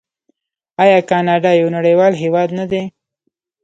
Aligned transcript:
آیا 0.83 0.99
کاناډا 1.09 1.51
یو 1.61 1.67
نړیوال 1.77 2.13
هیواد 2.23 2.49
نه 2.59 2.65
دی؟ 2.71 2.83